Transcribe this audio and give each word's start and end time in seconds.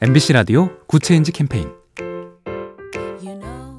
MBC 0.00 0.32
라디오 0.32 0.70
Good 0.86 1.04
Change 1.04 1.30
캠페인 1.32 1.68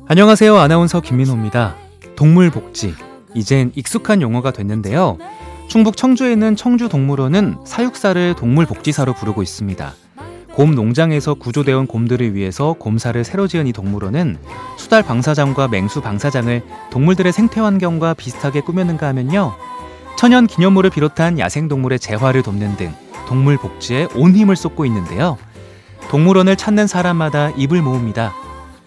안녕하세요. 0.08 0.56
아나운서 0.56 1.02
김민호입니다. 1.02 1.76
동물 2.16 2.50
복지. 2.50 2.94
이젠 3.34 3.72
익숙한 3.76 4.22
용어가 4.22 4.52
됐는데요. 4.52 5.18
충북 5.68 5.98
청주에 5.98 6.32
있는 6.32 6.56
청주동물원은 6.56 7.58
사육사를 7.66 8.36
동물복지사로 8.36 9.14
부르고 9.14 9.44
있습니다. 9.44 9.94
곰 10.54 10.72
농장에서 10.72 11.34
구조되어 11.34 11.80
온 11.80 11.88
곰들을 11.88 12.34
위해서 12.34 12.74
곰사를 12.74 13.22
새로 13.26 13.48
지은 13.48 13.68
이 13.68 13.74
동물원은 13.74 14.38
수달 14.78 15.04
방사장과 15.04 15.68
맹수 15.68 16.02
방사장을 16.02 16.64
동물들의 16.92 17.34
생태 17.34 17.60
환경과 17.60 18.14
비슷하게 18.14 18.62
꾸몄는가 18.62 19.08
하면요. 19.08 19.54
천연 20.18 20.48
기념물을 20.48 20.92
비롯한 20.92 21.40
야생동물의 21.40 22.00
재활을 22.00 22.42
돕는 22.42 22.78
등 22.78 22.94
동물 23.28 23.58
복지에 23.58 24.08
온 24.16 24.34
힘을 24.34 24.56
쏟고 24.56 24.86
있는데요. 24.86 25.38
동물원을 26.10 26.56
찾는 26.56 26.88
사람마다 26.88 27.50
입을 27.52 27.82
모읍니다. 27.82 28.34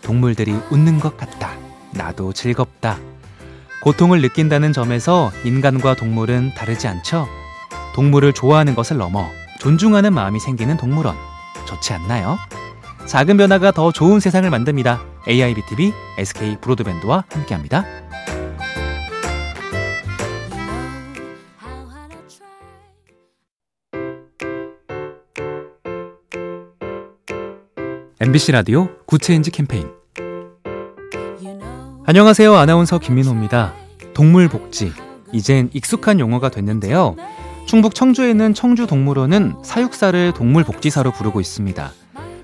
동물들이 0.03 0.53
웃는 0.71 1.01
것 1.01 1.17
같다. 1.17 1.51
나도 1.93 2.33
즐겁다. 2.33 2.99
고통을 3.83 4.21
느낀다는 4.23 4.73
점에서 4.73 5.31
인간과 5.45 5.95
동물은 5.95 6.55
다르지 6.55 6.89
않죠? 6.89 7.27
동물을 7.95 8.33
좋아하는 8.33 8.75
것을 8.75 8.97
넘어 8.97 9.27
존중하는 9.61 10.13
마음이 10.13 10.41
생기는 10.41 10.77
동물원. 10.77 11.17
좋지 11.67 11.93
않나요? 11.93 12.39
작은 13.07 13.37
변화가 13.37 13.73
더 13.73 13.91
좋은 13.91 14.21
세상을 14.21 14.49
만듭니다. 14.49 15.01
AIBTV, 15.29 15.93
SK 16.19 16.59
브로드밴드와 16.61 17.25
함께합니다. 17.31 17.85
MBC 28.21 28.51
라디오 28.51 28.89
Good 29.07 29.25
Change 29.25 29.53
캠페인 29.53 29.87
안녕하세요. 32.05 32.53
아나운서 32.53 32.99
김민호입니다. 32.99 33.75
동물복지. 34.13 34.93
이젠 35.33 35.71
익숙한 35.73 36.19
용어가 36.19 36.49
됐는데요. 36.49 37.15
충북 37.67 37.95
청주에 37.95 38.31
있는 38.31 38.55
청주동물원은 38.55 39.59
사육사를 39.63 40.33
동물복지사로 40.33 41.13
부르고 41.13 41.41
있습니다. 41.41 41.93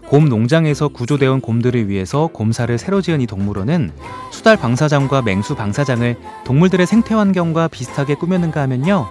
곰 0.06 0.28
농장에서 0.28 0.86
구조되어 0.86 1.32
온 1.32 1.40
곰들을 1.40 1.88
위해서 1.88 2.28
곰사를 2.28 2.78
새로 2.78 3.02
지은 3.02 3.20
이 3.20 3.26
동물원은 3.26 3.90
수달 4.30 4.56
방사장과 4.56 5.22
맹수 5.22 5.56
방사장을 5.56 6.16
동물들의 6.44 6.86
생태 6.86 7.16
환경과 7.16 7.66
비슷하게 7.66 8.14
꾸몄는가 8.14 8.60
하면요. 8.60 9.08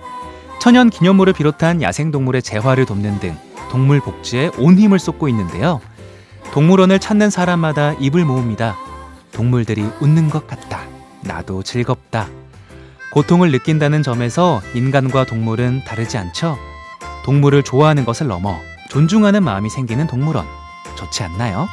천연 0.61 0.89
기념물을 0.89 1.33
비롯한 1.33 1.81
야생동물의 1.81 2.41
재활을 2.41 2.85
돕는 2.85 3.19
등 3.19 3.35
동물 3.69 3.99
복지에 3.99 4.51
온 4.57 4.77
힘을 4.77 4.97
쏟고 4.97 5.27
있는데요. 5.27 5.81
동물원을 6.53 6.99
찾는 6.99 7.31
사람마다 7.31 7.93
입을 7.93 8.25
모읍니다. 8.25 8.77
동물들이 9.31 9.89
웃는 9.99 10.29
것 10.29 10.45
같다. 10.45 10.81
나도 11.21 11.63
즐겁다. 11.63 12.27
고통을 13.11 13.51
느낀다는 13.51 14.03
점에서 14.03 14.61
인간과 14.75 15.25
동물은 15.25 15.83
다르지 15.83 16.19
않죠? 16.19 16.55
동물을 17.25 17.63
좋아하는 17.63 18.05
것을 18.05 18.27
넘어 18.27 18.55
존중하는 18.91 19.41
마음이 19.41 19.71
생기는 19.71 20.05
동물원. 20.05 20.45
좋지 20.95 21.23
않나요? 21.23 21.67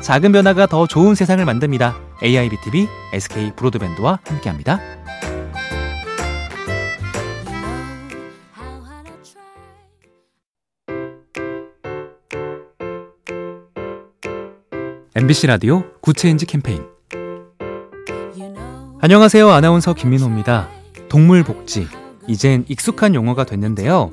작은 0.00 0.32
변화가 0.32 0.66
더 0.66 0.88
좋은 0.88 1.14
세상을 1.14 1.44
만듭니다. 1.44 1.94
AIBTV, 2.20 2.88
SK 3.12 3.52
브로드밴드와 3.54 4.18
함께합니다. 4.24 4.80
MBC 15.14 15.46
라디오 15.46 15.84
Good 16.00 16.18
Change 16.18 16.44
캠페인 16.46 16.82
안녕하세요. 19.00 19.48
아나운서 19.48 19.94
김민호입니다. 19.94 20.68
동물 21.08 21.42
복지. 21.42 21.86
이젠 22.26 22.64
익숙한 22.68 23.14
용어가 23.14 23.44
됐는데요. 23.44 24.10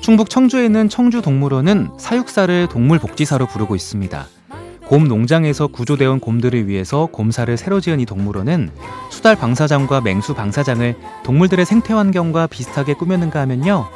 충북 0.00 0.30
청주에 0.30 0.64
있는 0.64 0.88
청주동물원은 0.88 1.90
사육사를 1.98 2.68
동물복지사로 2.68 3.46
부르고 3.46 3.76
있습니다. 3.76 4.26
곰 4.86 5.04
농장에서 5.04 5.66
구조되어 5.66 6.12
온 6.12 6.20
곰들을 6.20 6.66
위해서 6.66 7.06
곰사를 7.06 7.54
새로 7.58 7.80
지은 7.80 8.00
이 8.00 8.06
동물원은 8.06 8.70
수달 9.10 9.36
방사장과 9.36 10.00
맹수 10.00 10.34
방사장을 10.34 10.96
동물들의 11.24 11.66
생태 11.66 11.92
환경과 11.92 12.46
비슷하게 12.46 12.94
꾸몄는가 12.94 13.40
하면요. 13.40 13.86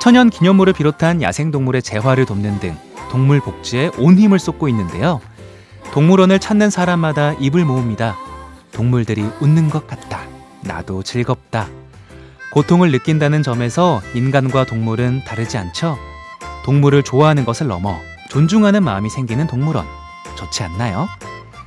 천연 0.00 0.30
기념물을 0.30 0.74
비롯한 0.74 1.22
야생동물의 1.22 1.82
재활을 1.82 2.24
돕는 2.24 2.60
등 2.60 2.76
동물 3.10 3.40
복지에 3.40 3.90
온 3.98 4.16
힘을 4.16 4.38
쏟고 4.38 4.68
있는데요. 4.68 5.20
동물원을 5.92 6.38
찾는 6.38 6.70
사람마다 6.70 7.32
입을 7.34 7.64
모읍니다. 7.64 8.16
동물들이 8.72 9.22
웃는 9.40 9.70
것 9.70 9.86
같다. 9.86 10.20
나도 10.62 11.02
즐겁다. 11.02 11.68
고통을 12.52 12.90
느낀다는 12.92 13.42
점에서 13.42 14.00
인간과 14.14 14.64
동물은 14.64 15.24
다르지 15.24 15.58
않죠? 15.58 15.96
동물을 16.64 17.02
좋아하는 17.02 17.44
것을 17.44 17.66
넘어 17.66 17.96
존중하는 18.30 18.82
마음이 18.82 19.08
생기는 19.10 19.46
동물원. 19.46 19.86
좋지 20.36 20.62
않나요? 20.62 21.08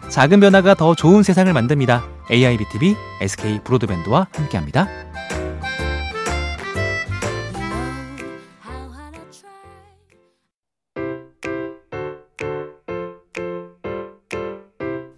작은 0.10 0.40
변화가 0.40 0.76
더 0.76 0.94
좋은 0.94 1.24
세상을 1.24 1.52
만듭니다. 1.52 2.04
AIBTV, 2.30 2.96
SK 3.22 3.60
브로드밴드와 3.64 4.28
함께합니다. 4.34 4.88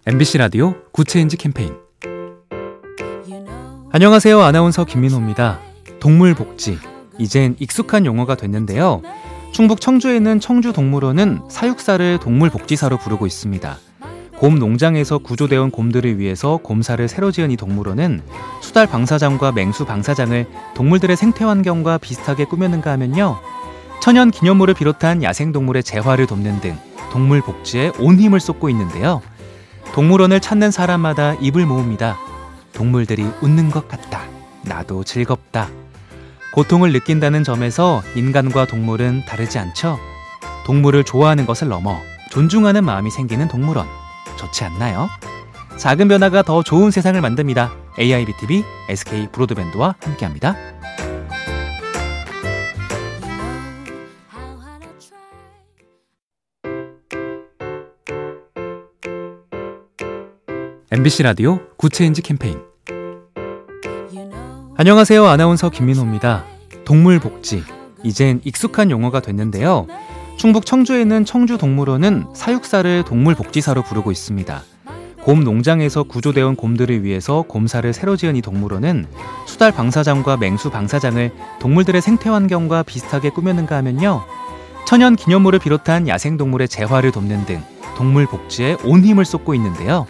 MBC 0.06 0.36
라디오 0.36 0.74
Good 0.92 1.10
Change 1.10 1.38
캠페인 1.38 1.72
안녕하세요. 3.90 4.38
아나운서 4.38 4.84
김민호입니다. 4.84 5.60
동물복지. 5.98 6.76
이젠 7.18 7.56
익숙한 7.58 8.04
용어가 8.04 8.34
됐는데요. 8.34 9.00
충북 9.52 9.80
청주에 9.80 10.16
있는 10.16 10.40
청주동물원은 10.40 11.44
사육사를 11.48 12.18
동물복지사로 12.18 12.98
부르고 12.98 13.26
있습니다. 13.26 13.78
곰 14.36 14.58
농장에서 14.58 15.16
구조되어 15.16 15.62
온 15.62 15.70
곰들을 15.70 16.18
위해서 16.18 16.58
곰사를 16.58 17.08
새로 17.08 17.32
지은 17.32 17.50
이 17.50 17.56
동물원은 17.56 18.20
수달 18.60 18.86
방사장과 18.86 19.52
맹수 19.52 19.86
방사장을 19.86 20.46
동물들의 20.74 21.16
생태 21.16 21.46
환경과 21.46 21.96
비슷하게 21.96 22.44
꾸몄는가 22.44 22.90
하면요. 22.90 23.38
천연 24.02 24.30
기념물을 24.30 24.74
비롯한 24.74 25.22
야생동물의 25.22 25.82
재활을 25.82 26.26
돕는 26.26 26.60
등 26.60 26.76
동물 27.10 27.40
복지에 27.40 27.92
온 27.98 28.18
힘을 28.18 28.38
쏟고 28.38 28.68
있는데요. 28.68 29.22
동물원을 29.94 30.40
찾는 30.40 30.72
사람마다 30.72 31.34
입을 31.34 31.66
모읍니다. 31.66 32.18
동물들이 32.72 33.30
웃는 33.40 33.70
것 33.70 33.86
같다. 33.86 34.22
나도 34.62 35.04
즐겁다. 35.04 35.68
고통을 36.52 36.92
느낀다는 36.92 37.44
점에서 37.44 38.02
인간과 38.16 38.66
동물은 38.66 39.24
다르지 39.24 39.60
않죠? 39.60 40.00
동물을 40.66 41.04
좋아하는 41.04 41.46
것을 41.46 41.68
넘어 41.68 41.96
존중하는 42.32 42.84
마음이 42.84 43.12
생기는 43.12 43.46
동물원. 43.46 43.86
좋지 44.36 44.64
않나요? 44.64 45.08
작은 45.76 46.08
변화가 46.08 46.42
더 46.42 46.64
좋은 46.64 46.90
세상을 46.90 47.20
만듭니다. 47.20 47.70
AIBTV, 47.96 48.64
SK 48.88 49.28
브로드밴드와 49.30 49.94
함께합니다. 50.00 50.56
MBC 60.96 61.24
라디오 61.24 61.58
Good 61.76 61.94
Change 61.94 62.22
캠페인 62.22 62.60
안녕하세요. 64.76 65.26
아나운서 65.26 65.68
김민호입니다. 65.68 66.44
동물 66.84 67.18
복지. 67.18 67.64
이젠 68.04 68.40
익숙한 68.44 68.92
용어가 68.92 69.18
됐는데요. 69.18 69.88
충북 70.36 70.64
청주에 70.64 71.00
있는 71.00 71.24
청주동물원은 71.24 72.26
사육사를 72.32 73.02
동물복지사로 73.06 73.82
부르고 73.82 74.12
있습니다. 74.12 74.62
곰 75.22 75.40
농장에서 75.40 76.04
구조되어 76.04 76.46
온 76.46 76.54
곰들을 76.54 77.02
위해서 77.02 77.42
곰사를 77.42 77.92
새로 77.92 78.14
지은 78.14 78.36
이 78.36 78.40
동물원은 78.40 79.06
수달 79.48 79.72
방사장과 79.72 80.36
맹수 80.36 80.70
방사장을 80.70 81.32
동물들의 81.58 82.00
생태 82.02 82.30
환경과 82.30 82.84
비슷하게 82.84 83.30
꾸몄는가 83.30 83.74
하면요. 83.78 84.22
천연 84.86 85.16
기념물을 85.16 85.58
비롯한 85.58 86.06
야생동물의 86.06 86.68
재활을 86.68 87.10
돕는 87.10 87.46
등 87.46 87.64
동물 87.96 88.26
복지에 88.26 88.76
온 88.84 89.04
힘을 89.04 89.24
쏟고 89.24 89.56
있는데요. 89.56 90.06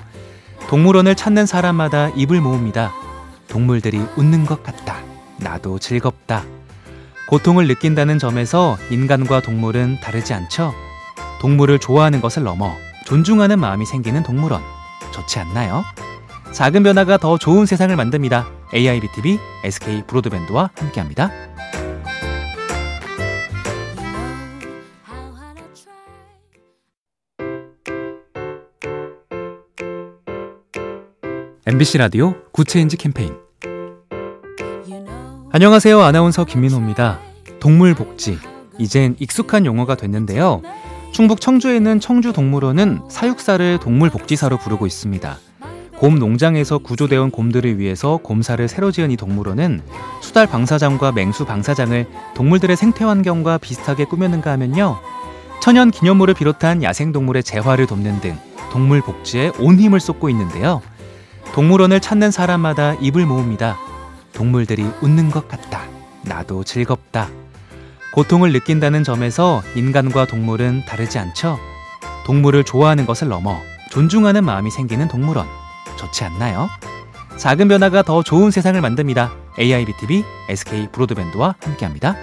동물원을 0.69 1.15
찾는 1.15 1.47
사람마다 1.47 2.09
입을 2.11 2.41
모읍니다. 2.41 2.93
동물들이 3.49 3.99
웃는 4.17 4.47
것 4.47 4.63
같다. 4.63 4.97
나도 5.39 5.79
즐겁다. 5.79 6.45
고통을 7.29 7.67
느낀다는 7.69 8.19
점에서 8.19 8.77
인간과 8.91 9.41
동물은 9.41 10.01
다르지 10.01 10.35
않죠? 10.35 10.73
동물을 11.41 11.79
좋아하는 11.79 12.21
것을 12.21 12.43
넘어 12.43 12.73
존중하는 13.07 13.59
마음이 13.59 13.85
생기는 13.87 14.23
동물원. 14.23 14.63
좋지 15.13 15.39
않나요? 15.39 15.85
작은 16.53 16.83
변화가 16.83 17.19
더 17.19 17.37
좋은 17.37 17.67
세상을 17.67 17.95
만듭니다. 17.95 18.47
AIBTV, 18.75 19.39
SK 19.65 20.05
브로드밴드와 20.07 20.71
함께합니다. 20.77 21.31
MBC 31.67 31.97
라디오 31.97 32.35
Good 32.53 32.71
Change 32.71 32.99
캠페인 32.99 33.33
안녕하세요. 35.51 35.99
아나운서 35.99 36.45
김민호입니다. 36.45 37.21
동물 37.59 37.95
복지. 37.95 38.37
이젠 38.79 39.17
익숙한 39.19 39.65
용어가 39.65 39.95
됐는데요. 39.95 40.61
충북 41.13 41.41
청주에 41.41 41.77
있는 41.77 42.01
청주동물원은 42.01 43.05
사육사를 43.09 43.79
동물복지사로 43.81 44.59
부르고 44.59 44.87
있습니다. 44.87 45.39
곰 45.97 46.19
농장에서 46.19 46.77
구조되어 46.77 47.23
온 47.23 47.31
곰들을 47.31 47.79
위해서 47.79 48.19
곰사를 48.19 48.69
새로 48.69 48.93
지은 48.93 49.11
이 49.11 49.17
동물원은 49.17 49.81
수달 50.21 50.47
방사장과 50.47 51.13
맹수 51.13 51.47
방사장을 51.47 52.07
동물들의 52.35 52.77
생태 52.77 53.07
환경과 53.07 53.57
비슷하게 53.57 54.05
꾸몄는가 54.05 54.51
하면요. 54.51 54.99
천연 55.63 55.91
기념물을 55.91 56.35
비롯한 56.35 56.83
야생동물의 56.83 57.43
재활을 57.43 57.87
돕는 57.87 58.21
등 58.21 58.37
동물 58.71 59.01
복지에 59.01 59.53
온 59.59 59.79
힘을 59.79 59.99
쏟고 59.99 60.29
있는데요. 60.29 60.83
동물원을 61.55 62.01
찾는 62.01 62.33
사람마다 62.33 62.95
입을 62.95 63.27
모읍니다. 63.27 63.79
동물들이 64.33 64.91
웃는 65.01 65.31
것 65.31 65.47
같다. 65.47 65.85
나도 66.23 66.65
즐겁다. 66.65 67.29
고통을 68.13 68.53
느낀다는 68.53 69.05
점에서 69.05 69.63
인간과 69.77 70.27
동물은 70.27 70.83
다르지 70.85 71.21
않죠? 71.21 71.61
동물을 72.27 72.65
좋아하는 72.65 73.07
것을 73.07 73.29
넘어 73.29 73.57
존중하는 73.93 74.45
마음이 74.45 74.73
생기는 74.73 75.07
동물원. 75.07 75.47
좋지 75.97 76.25
않나요? 76.25 76.69
작은 77.37 77.69
변화가 77.69 78.03
더 78.03 78.25
좋은 78.25 78.51
세상을 78.51 78.81
만듭니다. 78.81 79.31
AIBTV, 79.57 80.25
SK 80.49 80.89
브로드밴드와 80.91 81.55
함께합니다. 81.61 82.17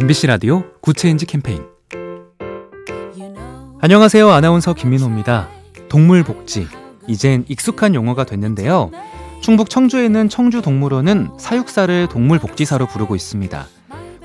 MBC 0.00 0.28
라디오 0.28 0.62
Good 0.80 0.98
Change 0.98 1.26
캠페인 1.26 1.64
안녕하세요. 3.80 4.30
아나운서 4.30 4.72
김민호입니다. 4.72 5.48
동물 5.88 6.22
복지. 6.22 6.68
이젠 7.08 7.44
익숙한 7.48 7.96
용어가 7.96 8.22
됐는데요. 8.22 8.92
충북 9.40 9.68
청주에 9.68 10.04
있는 10.04 10.28
청주동물원은 10.28 11.30
사육사를 11.36 12.06
동물복지사로 12.10 12.86
부르고 12.86 13.16
있습니다. 13.16 13.66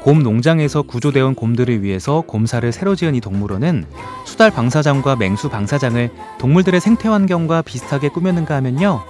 곰 0.02 0.20
농장에서 0.20 0.84
구조되어 0.84 1.26
온 1.26 1.34
곰들을 1.34 1.82
위해서 1.82 2.22
곰사를 2.22 2.72
새로 2.72 2.94
지은 2.94 3.16
이 3.16 3.20
동물원은 3.20 3.86
수달 4.28 4.52
방사장과 4.52 5.16
맹수 5.16 5.50
방사장을 5.50 6.12
동물들의 6.38 6.80
생태 6.82 7.10
환경과 7.10 7.64
비슷하게 7.64 8.10
꾸몄는가 8.10 8.54
하면요. 8.58 9.02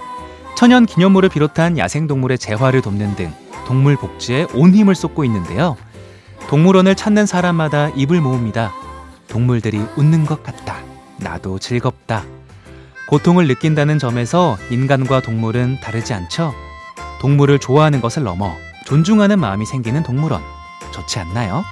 천연 0.56 0.86
기념물을 0.86 1.28
비롯한 1.28 1.76
야생동물의 1.76 2.38
재활을 2.38 2.80
돕는 2.80 3.16
등 3.16 3.34
동물 3.66 3.96
복지에 3.96 4.46
온 4.54 4.74
힘을 4.74 4.94
쏟고 4.94 5.26
있는데요. 5.26 5.76
동물원을 6.48 6.94
찾는 6.94 7.26
사람마다 7.26 7.88
입을 7.90 8.20
모읍니다. 8.20 8.72
동물들이 9.28 9.78
웃는 9.96 10.26
것 10.26 10.42
같다. 10.42 10.76
나도 11.18 11.58
즐겁다. 11.58 12.24
고통을 13.08 13.46
느낀다는 13.48 13.98
점에서 13.98 14.56
인간과 14.70 15.20
동물은 15.20 15.80
다르지 15.80 16.14
않죠? 16.14 16.52
동물을 17.20 17.58
좋아하는 17.58 18.00
것을 18.00 18.22
넘어 18.22 18.52
존중하는 18.86 19.38
마음이 19.38 19.66
생기는 19.66 20.02
동물원. 20.02 20.42
좋지 20.92 21.18
않나요? 21.18 21.64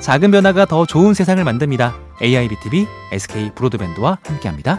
작은 0.00 0.30
변화가 0.30 0.66
더 0.66 0.84
좋은 0.84 1.14
세상을 1.14 1.42
만듭니다. 1.42 1.94
AIBTV, 2.22 2.86
SK 3.12 3.52
브로드밴드와 3.54 4.18
함께합니다. 4.24 4.78